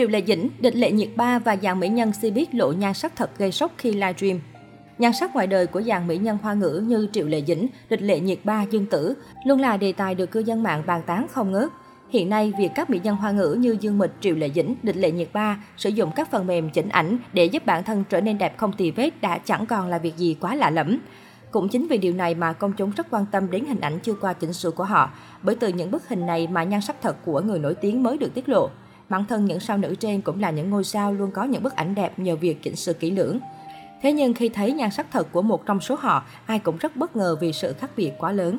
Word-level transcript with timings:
Triệu 0.00 0.08
Lệ 0.08 0.22
Dĩnh, 0.26 0.48
địch 0.60 0.76
lệ 0.76 0.92
nhiệt 0.92 1.08
ba 1.16 1.38
và 1.38 1.56
dàn 1.56 1.80
mỹ 1.80 1.88
nhân 1.88 2.12
si 2.12 2.30
biết 2.30 2.54
lộ 2.54 2.72
nhan 2.72 2.94
sắc 2.94 3.16
thật 3.16 3.38
gây 3.38 3.52
sốc 3.52 3.72
khi 3.78 3.92
livestream. 3.92 4.40
Nhan 4.98 5.12
sắc 5.12 5.34
ngoài 5.34 5.46
đời 5.46 5.66
của 5.66 5.82
dàn 5.82 6.06
mỹ 6.06 6.18
nhân 6.18 6.38
hoa 6.42 6.54
ngữ 6.54 6.82
như 6.86 7.08
Triệu 7.12 7.26
Lệ 7.26 7.42
Dĩnh, 7.46 7.68
địch 7.90 8.02
lệ 8.02 8.20
nhiệt 8.20 8.38
ba, 8.44 8.64
Dương 8.70 8.86
Tử 8.86 9.14
luôn 9.46 9.60
là 9.60 9.76
đề 9.76 9.92
tài 9.92 10.14
được 10.14 10.30
cư 10.30 10.40
dân 10.40 10.62
mạng 10.62 10.82
bàn 10.86 11.02
tán 11.06 11.26
không 11.30 11.52
ngớt. 11.52 11.68
Hiện 12.08 12.28
nay, 12.30 12.52
việc 12.58 12.70
các 12.74 12.90
mỹ 12.90 13.00
nhân 13.04 13.16
hoa 13.16 13.30
ngữ 13.30 13.56
như 13.60 13.76
Dương 13.80 13.98
Mịch, 13.98 14.10
Triệu 14.20 14.34
Lệ 14.34 14.50
Dĩnh, 14.54 14.74
Địch 14.82 14.96
Lệ 14.96 15.10
Nhiệt 15.10 15.28
Ba 15.32 15.64
sử 15.76 15.88
dụng 15.88 16.10
các 16.16 16.30
phần 16.30 16.46
mềm 16.46 16.70
chỉnh 16.70 16.88
ảnh 16.88 17.18
để 17.32 17.44
giúp 17.44 17.66
bản 17.66 17.84
thân 17.84 18.04
trở 18.10 18.20
nên 18.20 18.38
đẹp 18.38 18.56
không 18.56 18.72
tì 18.72 18.90
vết 18.90 19.20
đã 19.20 19.38
chẳng 19.38 19.66
còn 19.66 19.88
là 19.88 19.98
việc 19.98 20.16
gì 20.16 20.36
quá 20.40 20.54
lạ 20.54 20.70
lẫm. 20.70 20.98
Cũng 21.50 21.68
chính 21.68 21.86
vì 21.86 21.98
điều 21.98 22.12
này 22.12 22.34
mà 22.34 22.52
công 22.52 22.72
chúng 22.72 22.90
rất 22.90 23.06
quan 23.10 23.26
tâm 23.32 23.50
đến 23.50 23.64
hình 23.64 23.80
ảnh 23.80 23.98
chưa 24.02 24.14
qua 24.14 24.32
chỉnh 24.32 24.52
sửa 24.52 24.70
của 24.70 24.84
họ, 24.84 25.10
bởi 25.42 25.54
từ 25.54 25.68
những 25.68 25.90
bức 25.90 26.08
hình 26.08 26.26
này 26.26 26.46
mà 26.46 26.64
nhan 26.64 26.80
sắc 26.80 26.96
thật 27.02 27.16
của 27.24 27.40
người 27.40 27.58
nổi 27.58 27.74
tiếng 27.74 28.02
mới 28.02 28.18
được 28.18 28.34
tiết 28.34 28.48
lộ. 28.48 28.70
Bản 29.10 29.24
thân 29.24 29.44
những 29.44 29.60
sao 29.60 29.78
nữ 29.78 29.94
trên 30.00 30.20
cũng 30.20 30.40
là 30.40 30.50
những 30.50 30.70
ngôi 30.70 30.84
sao 30.84 31.12
luôn 31.12 31.30
có 31.30 31.44
những 31.44 31.62
bức 31.62 31.76
ảnh 31.76 31.94
đẹp 31.94 32.18
nhờ 32.18 32.36
việc 32.36 32.62
chỉnh 32.62 32.76
sửa 32.76 32.92
kỹ 32.92 33.10
lưỡng. 33.10 33.38
Thế 34.02 34.12
nhưng 34.12 34.34
khi 34.34 34.48
thấy 34.48 34.72
nhan 34.72 34.90
sắc 34.90 35.06
thật 35.12 35.32
của 35.32 35.42
một 35.42 35.66
trong 35.66 35.80
số 35.80 35.96
họ, 35.98 36.24
ai 36.46 36.58
cũng 36.58 36.76
rất 36.76 36.96
bất 36.96 37.16
ngờ 37.16 37.36
vì 37.40 37.52
sự 37.52 37.72
khác 37.72 37.90
biệt 37.96 38.12
quá 38.18 38.32
lớn. 38.32 38.58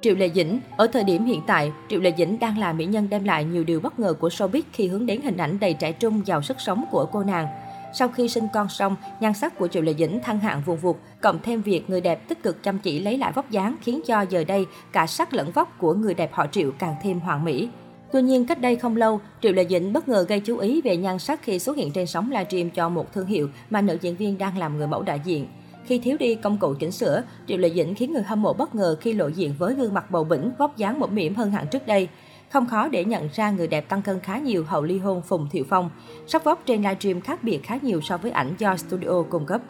Triệu 0.00 0.14
Lệ 0.14 0.30
Dĩnh 0.34 0.60
Ở 0.76 0.86
thời 0.86 1.04
điểm 1.04 1.24
hiện 1.24 1.40
tại, 1.46 1.72
Triệu 1.88 2.00
Lệ 2.00 2.12
Dĩnh 2.18 2.38
đang 2.38 2.58
là 2.58 2.72
mỹ 2.72 2.86
nhân 2.86 3.08
đem 3.10 3.24
lại 3.24 3.44
nhiều 3.44 3.64
điều 3.64 3.80
bất 3.80 3.98
ngờ 3.98 4.12
của 4.12 4.28
showbiz 4.28 4.62
khi 4.72 4.88
hướng 4.88 5.06
đến 5.06 5.20
hình 5.22 5.36
ảnh 5.36 5.60
đầy 5.60 5.74
trẻ 5.74 5.92
trung, 5.92 6.22
giàu 6.26 6.42
sức 6.42 6.60
sống 6.60 6.84
của 6.90 7.06
cô 7.12 7.24
nàng. 7.24 7.46
Sau 7.94 8.08
khi 8.08 8.28
sinh 8.28 8.46
con 8.54 8.68
xong, 8.68 8.96
nhan 9.20 9.34
sắc 9.34 9.58
của 9.58 9.68
Triệu 9.68 9.82
Lệ 9.82 9.94
Dĩnh 9.98 10.20
thăng 10.22 10.40
hạng 10.40 10.62
vùng 10.66 10.76
vụt, 10.76 10.96
cộng 11.20 11.38
thêm 11.42 11.62
việc 11.62 11.90
người 11.90 12.00
đẹp 12.00 12.28
tích 12.28 12.42
cực 12.42 12.62
chăm 12.62 12.78
chỉ 12.78 13.00
lấy 13.00 13.18
lại 13.18 13.32
vóc 13.32 13.50
dáng 13.50 13.76
khiến 13.82 14.00
cho 14.06 14.20
giờ 14.20 14.44
đây 14.44 14.66
cả 14.92 15.06
sắc 15.06 15.34
lẫn 15.34 15.50
vóc 15.50 15.78
của 15.78 15.94
người 15.94 16.14
đẹp 16.14 16.30
họ 16.32 16.46
Triệu 16.46 16.70
càng 16.78 16.94
thêm 17.02 17.20
hoàn 17.20 17.44
mỹ. 17.44 17.68
Tuy 18.12 18.22
nhiên, 18.22 18.46
cách 18.46 18.60
đây 18.60 18.76
không 18.76 18.96
lâu, 18.96 19.20
Triệu 19.42 19.52
Lệ 19.52 19.66
Dĩnh 19.70 19.92
bất 19.92 20.08
ngờ 20.08 20.24
gây 20.28 20.40
chú 20.40 20.58
ý 20.58 20.80
về 20.80 20.96
nhan 20.96 21.18
sắc 21.18 21.42
khi 21.42 21.58
xuất 21.58 21.76
hiện 21.76 21.90
trên 21.92 22.06
sóng 22.06 22.30
livestream 22.30 22.70
cho 22.70 22.88
một 22.88 23.12
thương 23.12 23.26
hiệu 23.26 23.48
mà 23.70 23.80
nữ 23.80 23.98
diễn 24.00 24.16
viên 24.16 24.38
đang 24.38 24.58
làm 24.58 24.78
người 24.78 24.86
mẫu 24.86 25.02
đại 25.02 25.20
diện. 25.24 25.46
Khi 25.84 25.98
thiếu 25.98 26.16
đi 26.20 26.34
công 26.34 26.58
cụ 26.58 26.74
chỉnh 26.74 26.92
sửa, 26.92 27.22
Triệu 27.46 27.58
Lệ 27.58 27.70
Dĩnh 27.70 27.94
khiến 27.94 28.12
người 28.12 28.22
hâm 28.22 28.42
mộ 28.42 28.52
bất 28.52 28.74
ngờ 28.74 28.96
khi 29.00 29.12
lộ 29.12 29.28
diện 29.28 29.54
với 29.58 29.74
gương 29.74 29.94
mặt 29.94 30.10
bầu 30.10 30.24
bĩnh, 30.24 30.50
vóc 30.58 30.76
dáng 30.76 31.00
mũm 31.00 31.14
mỉm 31.14 31.34
hơn 31.34 31.50
hẳn 31.50 31.66
trước 31.66 31.86
đây. 31.86 32.08
Không 32.50 32.66
khó 32.66 32.88
để 32.88 33.04
nhận 33.04 33.28
ra 33.32 33.50
người 33.50 33.66
đẹp 33.66 33.88
tăng 33.88 34.02
cân 34.02 34.20
khá 34.20 34.38
nhiều 34.38 34.64
hậu 34.64 34.82
ly 34.82 34.98
hôn 34.98 35.22
Phùng 35.22 35.48
Thiệu 35.50 35.64
Phong. 35.68 35.90
Sắc 36.26 36.44
vóc 36.44 36.62
trên 36.66 36.82
livestream 36.82 37.20
khác 37.20 37.44
biệt 37.44 37.60
khá 37.62 37.78
nhiều 37.82 38.00
so 38.00 38.16
với 38.16 38.30
ảnh 38.30 38.54
do 38.58 38.76
studio 38.76 39.22
cung 39.30 39.46
cấp. 39.46 39.60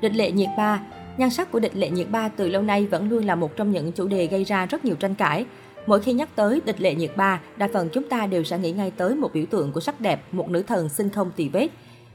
Địch 0.00 0.14
lệ 0.14 0.30
nhiệt 0.30 0.50
ba 0.56 0.80
Nhan 1.16 1.30
sắc 1.30 1.52
của 1.52 1.60
địch 1.60 1.76
lệ 1.76 1.90
nhiệt 1.90 2.10
ba 2.10 2.28
từ 2.28 2.48
lâu 2.48 2.62
nay 2.62 2.86
vẫn 2.86 3.08
luôn 3.08 3.24
là 3.24 3.34
một 3.34 3.56
trong 3.56 3.70
những 3.70 3.92
chủ 3.92 4.08
đề 4.08 4.26
gây 4.26 4.44
ra 4.44 4.66
rất 4.66 4.84
nhiều 4.84 4.94
tranh 4.94 5.14
cãi. 5.14 5.44
Mỗi 5.86 6.00
khi 6.00 6.12
nhắc 6.12 6.28
tới 6.36 6.60
địch 6.64 6.80
lệ 6.80 6.94
nhiệt 6.94 7.10
ba, 7.16 7.40
đa 7.56 7.68
phần 7.72 7.88
chúng 7.92 8.08
ta 8.08 8.26
đều 8.26 8.44
sẽ 8.44 8.58
nghĩ 8.58 8.72
ngay 8.72 8.90
tới 8.90 9.14
một 9.14 9.30
biểu 9.32 9.44
tượng 9.50 9.72
của 9.72 9.80
sắc 9.80 10.00
đẹp, 10.00 10.22
một 10.32 10.50
nữ 10.50 10.62
thần 10.62 10.88
sinh 10.88 11.10
không 11.10 11.30
tì 11.36 11.48
vết. 11.48 11.68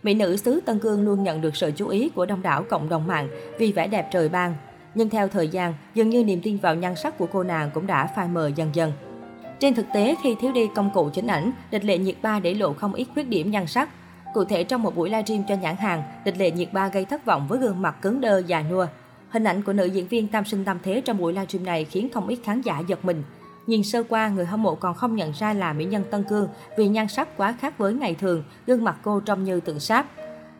Mỹ 0.04 0.14
nữ 0.14 0.38
xứ 0.38 0.60
Tân 0.66 0.80
Cương 0.80 1.06
luôn 1.06 1.24
nhận 1.24 1.42
được 1.42 1.56
sự 1.56 1.72
chú 1.76 1.88
ý 1.88 2.10
của 2.10 2.26
đông 2.26 2.42
đảo 2.42 2.64
cộng 2.70 2.90
đồng 2.90 3.08
mạng 3.08 3.30
vì 3.58 3.72
vẻ 3.72 3.88
đẹp 3.88 4.10
trời 4.12 4.30
ban. 4.30 4.56
Nhưng 4.96 5.10
theo 5.10 5.28
thời 5.28 5.48
gian, 5.48 5.74
dường 5.94 6.10
như 6.10 6.24
niềm 6.24 6.42
tin 6.44 6.58
vào 6.58 6.76
nhan 6.76 6.96
sắc 6.96 7.18
của 7.18 7.28
cô 7.34 7.44
nàng 7.44 7.72
cũng 7.74 7.88
đã 7.88 8.08
phai 8.16 8.28
mờ 8.28 8.52
dần 8.56 8.70
dần. 8.74 8.92
Trên 9.60 9.74
thực 9.74 9.86
tế, 9.94 10.16
khi 10.24 10.36
thiếu 10.36 10.52
đi 10.52 10.68
công 10.76 10.90
cụ 10.94 11.10
chỉnh 11.14 11.28
ảnh, 11.28 11.52
địch 11.72 11.86
lệ 11.86 11.98
nhiệt 11.98 12.16
ba 12.22 12.40
để 12.40 12.54
lộ 12.54 12.74
không 12.74 12.94
ít 12.94 13.08
khuyết 13.14 13.28
điểm 13.28 13.52
nhan 13.52 13.68
sắc. 13.68 13.90
Cụ 14.34 14.44
thể 14.44 14.64
trong 14.64 14.84
một 14.84 14.96
buổi 14.96 15.10
livestream 15.10 15.44
cho 15.48 15.56
nhãn 15.56 15.76
hàng, 15.76 16.04
địch 16.26 16.38
lệ 16.38 16.52
nhiệt 16.52 16.74
ba 16.74 16.88
gây 16.88 17.06
thất 17.06 17.26
vọng 17.26 17.48
với 17.48 17.60
gương 17.60 17.82
mặt 17.82 17.96
cứng 18.02 18.22
đơ 18.22 18.42
già 18.48 18.62
nua. 18.62 18.88
Hình 19.30 19.44
ảnh 19.44 19.62
của 19.62 19.74
nữ 19.74 19.86
diễn 19.86 20.08
viên 20.08 20.28
tam 20.28 20.46
sinh 20.46 20.66
tam 20.66 20.80
thế 20.84 21.02
trong 21.02 21.18
buổi 21.18 21.34
livestream 21.34 21.66
này 21.66 21.86
khiến 21.86 22.10
không 22.14 22.28
ít 22.28 22.40
khán 22.44 22.62
giả 22.62 22.80
giật 22.88 23.06
mình. 23.06 23.24
Nhìn 23.68 23.84
sơ 23.84 24.04
qua, 24.04 24.30
người 24.30 24.46
hâm 24.46 24.64
mộ 24.64 24.76
còn 24.76 24.96
không 24.96 25.16
nhận 25.16 25.32
ra 25.32 25.54
là 25.54 25.74
mỹ 25.74 25.86
nhân 25.86 26.04
Tân 26.12 26.24
Cương 26.24 26.48
vì 26.78 26.88
nhan 26.88 27.08
sắc 27.08 27.38
quá 27.38 27.56
khác 27.60 27.78
với 27.78 27.94
ngày 27.94 28.16
thường, 28.16 28.44
gương 28.68 28.84
mặt 28.84 28.98
cô 29.02 29.20
trông 29.20 29.44
như 29.44 29.60
tượng 29.60 29.80
sáp. 29.80 30.06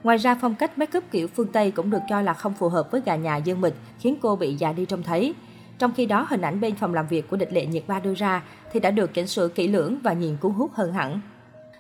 Ngoài 0.04 0.18
ra, 0.18 0.38
phong 0.42 0.56
cách 0.56 0.78
make 0.78 0.98
up 0.98 1.04
kiểu 1.12 1.28
phương 1.28 1.48
Tây 1.48 1.72
cũng 1.72 1.90
được 1.90 2.02
cho 2.10 2.22
là 2.22 2.34
không 2.34 2.54
phù 2.54 2.70
hợp 2.70 2.92
với 2.92 3.02
gà 3.06 3.16
nhà 3.16 3.38
Dương 3.38 3.62
Mịch, 3.62 3.76
khiến 4.00 4.16
cô 4.22 4.36
bị 4.36 4.56
già 4.56 4.74
đi 4.74 4.86
trông 4.86 5.04
thấy. 5.04 5.34
Trong 5.80 5.92
khi 5.96 6.06
đó, 6.06 6.28
hình 6.30 6.42
ảnh 6.42 6.62
bên 6.62 6.76
phòng 6.76 6.94
làm 6.94 7.08
việc 7.08 7.30
của 7.30 7.38
địch 7.38 7.54
lệ 7.54 7.66
nhiệt 7.66 7.84
ba 7.88 8.00
đưa 8.00 8.14
ra 8.14 8.44
thì 8.72 8.80
đã 8.80 8.92
được 8.92 9.14
chỉnh 9.14 9.28
sửa 9.28 9.48
kỹ 9.48 9.68
lưỡng 9.68 9.98
và 10.04 10.14
nhìn 10.14 10.38
cuốn 10.38 10.52
hút 10.52 10.72
hơn 10.74 10.94
hẳn. 10.94 11.22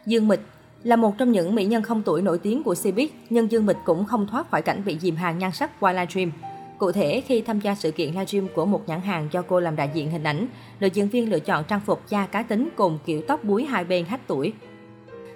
Dương 0.05 0.27
Mịch 0.27 0.41
là 0.83 0.95
một 0.95 1.17
trong 1.17 1.31
những 1.31 1.55
mỹ 1.55 1.65
nhân 1.65 1.83
không 1.83 2.03
tuổi 2.03 2.21
nổi 2.21 2.37
tiếng 2.37 2.63
của 2.63 2.73
Cbiz, 2.73 3.07
nhưng 3.29 3.51
Dương 3.51 3.65
Mịch 3.65 3.77
cũng 3.85 4.05
không 4.05 4.27
thoát 4.27 4.51
khỏi 4.51 4.61
cảnh 4.61 4.81
bị 4.85 4.99
dìm 4.99 5.15
hàng 5.15 5.37
nhan 5.37 5.51
sắc 5.51 5.79
qua 5.79 5.93
livestream. 5.93 6.31
Cụ 6.77 6.91
thể, 6.91 7.21
khi 7.21 7.41
tham 7.41 7.59
gia 7.59 7.75
sự 7.75 7.91
kiện 7.91 8.09
livestream 8.09 8.47
của 8.55 8.65
một 8.65 8.81
nhãn 8.87 9.01
hàng 9.01 9.27
do 9.31 9.41
cô 9.41 9.59
làm 9.59 9.75
đại 9.75 9.89
diện 9.93 10.11
hình 10.11 10.23
ảnh, 10.23 10.47
nữ 10.79 10.87
diễn 10.93 11.09
viên 11.09 11.29
lựa 11.29 11.39
chọn 11.39 11.63
trang 11.63 11.79
phục 11.79 12.09
da 12.09 12.25
cá 12.25 12.43
tính 12.43 12.69
cùng 12.75 12.99
kiểu 13.05 13.21
tóc 13.27 13.43
búi 13.43 13.65
hai 13.65 13.83
bên 13.83 14.05
hách 14.05 14.27
tuổi. 14.27 14.53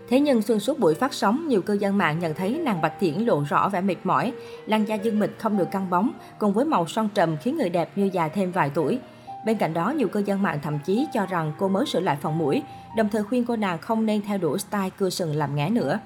Thế 0.10 0.20
nhưng 0.20 0.42
xuyên 0.42 0.60
suốt 0.60 0.80
buổi 0.80 0.96
phát 0.96 1.14
sóng, 1.14 1.48
nhiều 1.48 1.62
cư 1.62 1.74
dân 1.74 1.98
mạng 1.98 2.20
nhận 2.20 2.34
thấy 2.34 2.60
nàng 2.64 2.82
Bạch 2.82 3.00
Thiển 3.00 3.14
lộ 3.14 3.44
rõ 3.50 3.70
vẻ 3.70 3.82
mệt 3.82 3.96
mỏi, 4.04 4.34
làn 4.66 4.86
da 4.86 4.96
dương 4.96 5.20
mịch 5.20 5.40
không 5.40 5.58
được 5.58 5.72
căng 5.72 5.90
bóng, 5.90 6.12
cùng 6.40 6.54
với 6.54 6.66
màu 6.66 6.88
son 6.88 7.10
trầm 7.14 7.38
khiến 7.38 7.58
người 7.58 7.70
đẹp 7.70 7.90
như 7.96 8.10
già 8.14 8.28
thêm 8.28 8.52
vài 8.52 8.72
tuổi. 8.74 9.00
Bên 9.46 9.58
cạnh 9.58 9.74
đó, 9.74 9.90
nhiều 9.90 10.08
cư 10.08 10.20
dân 10.20 10.42
mạng 10.42 10.60
thậm 10.64 10.80
chí 10.86 11.08
cho 11.14 11.26
rằng 11.26 11.54
cô 11.58 11.68
mới 11.68 11.86
sửa 11.86 12.00
lại 12.00 12.18
phần 12.22 12.38
mũi, 12.38 12.62
đồng 12.98 13.10
thời 13.10 13.24
khuyên 13.24 13.46
cô 13.46 13.56
nàng 13.56 13.78
không 13.78 14.06
nên 14.06 14.22
theo 14.22 14.38
đuổi 14.38 14.60
style 14.60 14.90
cưa 14.98 15.10
sừng 15.10 15.36
làm 15.36 15.56
ngé 15.56 15.70
nữa. 15.70 16.00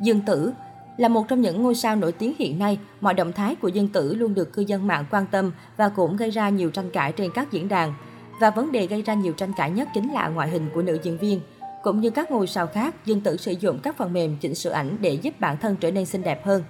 Dương 0.00 0.20
Tử 0.26 0.52
là 0.96 1.08
một 1.08 1.28
trong 1.28 1.40
những 1.40 1.62
ngôi 1.62 1.74
sao 1.74 1.96
nổi 1.96 2.12
tiếng 2.12 2.34
hiện 2.38 2.58
nay, 2.58 2.78
mọi 3.00 3.14
động 3.14 3.32
thái 3.32 3.54
của 3.54 3.68
Dương 3.68 3.88
Tử 3.88 4.14
luôn 4.14 4.34
được 4.34 4.52
cư 4.52 4.62
dân 4.62 4.86
mạng 4.86 5.04
quan 5.10 5.26
tâm 5.30 5.52
và 5.76 5.88
cũng 5.88 6.16
gây 6.16 6.30
ra 6.30 6.48
nhiều 6.48 6.70
tranh 6.70 6.90
cãi 6.90 7.12
trên 7.12 7.30
các 7.34 7.52
diễn 7.52 7.68
đàn. 7.68 7.94
Và 8.40 8.50
vấn 8.50 8.72
đề 8.72 8.86
gây 8.86 9.02
ra 9.02 9.14
nhiều 9.14 9.32
tranh 9.32 9.52
cãi 9.56 9.70
nhất 9.70 9.88
chính 9.94 10.12
là 10.12 10.28
ngoại 10.28 10.48
hình 10.48 10.68
của 10.74 10.82
nữ 10.82 10.98
diễn 11.02 11.18
viên. 11.18 11.40
Cũng 11.82 12.00
như 12.00 12.10
các 12.10 12.30
ngôi 12.30 12.46
sao 12.46 12.66
khác, 12.66 13.06
Dương 13.06 13.20
Tử 13.20 13.36
sử 13.36 13.52
dụng 13.60 13.78
các 13.82 13.96
phần 13.96 14.12
mềm 14.12 14.36
chỉnh 14.40 14.54
sửa 14.54 14.72
ảnh 14.72 14.96
để 15.00 15.14
giúp 15.14 15.40
bản 15.40 15.56
thân 15.56 15.76
trở 15.76 15.90
nên 15.90 16.06
xinh 16.06 16.22
đẹp 16.22 16.46
hơn. 16.46 16.62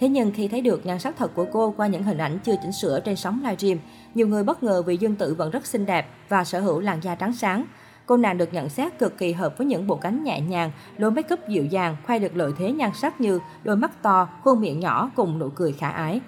Thế 0.00 0.08
nhưng 0.08 0.32
khi 0.32 0.48
thấy 0.48 0.60
được 0.60 0.86
nhan 0.86 0.98
sắc 0.98 1.16
thật 1.16 1.30
của 1.34 1.46
cô 1.52 1.74
qua 1.76 1.86
những 1.86 2.02
hình 2.02 2.18
ảnh 2.18 2.38
chưa 2.44 2.54
chỉnh 2.62 2.72
sửa 2.72 3.00
trên 3.00 3.16
sóng 3.16 3.40
livestream, 3.42 3.78
nhiều 4.14 4.28
người 4.28 4.44
bất 4.44 4.62
ngờ 4.62 4.82
vì 4.82 4.96
Dương 4.96 5.14
Tử 5.14 5.34
vẫn 5.34 5.50
rất 5.50 5.66
xinh 5.66 5.86
đẹp 5.86 6.06
và 6.28 6.44
sở 6.44 6.60
hữu 6.60 6.80
làn 6.80 7.00
da 7.02 7.14
trắng 7.14 7.32
sáng. 7.32 7.66
Cô 8.08 8.16
nàng 8.16 8.38
được 8.38 8.54
nhận 8.54 8.68
xét 8.68 8.98
cực 8.98 9.18
kỳ 9.18 9.32
hợp 9.32 9.58
với 9.58 9.66
những 9.66 9.86
bộ 9.86 9.96
cánh 9.96 10.24
nhẹ 10.24 10.40
nhàng, 10.40 10.70
đôi 10.98 11.10
make 11.10 11.34
up 11.34 11.48
dịu 11.48 11.64
dàng, 11.64 11.96
khoe 12.06 12.18
được 12.18 12.36
lợi 12.36 12.52
thế 12.58 12.72
nhan 12.72 12.90
sắc 12.94 13.20
như 13.20 13.38
đôi 13.64 13.76
mắt 13.76 14.02
to, 14.02 14.28
khuôn 14.42 14.60
miệng 14.60 14.80
nhỏ 14.80 15.10
cùng 15.16 15.38
nụ 15.38 15.48
cười 15.48 15.72
khả 15.72 15.88
ái. 15.90 16.20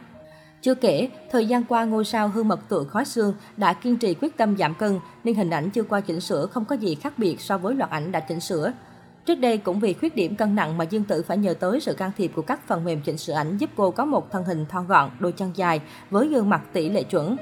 Chưa 0.62 0.74
kể, 0.74 1.08
thời 1.30 1.46
gian 1.46 1.64
qua 1.64 1.84
ngôi 1.84 2.04
sao 2.04 2.28
hư 2.28 2.42
mật 2.42 2.68
tựa 2.68 2.84
khói 2.84 3.04
xương 3.04 3.34
đã 3.56 3.72
kiên 3.72 3.96
trì 3.96 4.14
quyết 4.14 4.36
tâm 4.36 4.56
giảm 4.56 4.74
cân 4.74 4.98
nên 5.24 5.34
hình 5.34 5.50
ảnh 5.50 5.70
chưa 5.70 5.82
qua 5.82 6.00
chỉnh 6.00 6.20
sửa 6.20 6.46
không 6.46 6.64
có 6.64 6.76
gì 6.76 6.94
khác 6.94 7.18
biệt 7.18 7.40
so 7.40 7.58
với 7.58 7.74
loạt 7.74 7.90
ảnh 7.90 8.12
đã 8.12 8.20
chỉnh 8.20 8.40
sửa. 8.40 8.72
Trước 9.26 9.34
đây 9.34 9.58
cũng 9.58 9.80
vì 9.80 9.92
khuyết 9.92 10.16
điểm 10.16 10.36
cân 10.36 10.54
nặng 10.54 10.78
mà 10.78 10.84
Dương 10.84 11.04
Tử 11.04 11.22
phải 11.22 11.38
nhờ 11.38 11.54
tới 11.54 11.80
sự 11.80 11.94
can 11.94 12.10
thiệp 12.16 12.32
của 12.34 12.42
các 12.42 12.66
phần 12.66 12.84
mềm 12.84 13.00
chỉnh 13.00 13.18
sửa 13.18 13.32
ảnh 13.32 13.56
giúp 13.58 13.70
cô 13.76 13.90
có 13.90 14.04
một 14.04 14.30
thân 14.30 14.44
hình 14.44 14.66
thon 14.66 14.86
gọn, 14.86 15.10
đôi 15.20 15.32
chân 15.32 15.52
dài 15.54 15.80
với 16.10 16.28
gương 16.28 16.50
mặt 16.50 16.62
tỷ 16.72 16.88
lệ 16.88 17.02
chuẩn. 17.02 17.36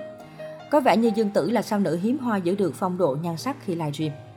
Có 0.71 0.81
vẻ 0.81 0.97
như 0.97 1.11
Dương 1.15 1.31
Tử 1.31 1.51
là 1.51 1.63
sao 1.63 1.79
nữ 1.79 1.99
hiếm 2.03 2.19
hoa 2.19 2.37
giữ 2.37 2.55
được 2.55 2.75
phong 2.75 2.99
độ 2.99 3.17
nhan 3.23 3.37
sắc 3.37 3.57
khi 3.65 3.75
livestream. 3.75 4.28